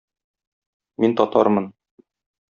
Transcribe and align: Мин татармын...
Мин 1.03 1.13
татармын... 1.19 1.67